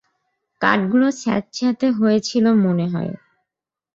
[0.61, 3.13] কাঠগুলো স্যাঁতসেঁতে হয়ে ছিল মনেহয়।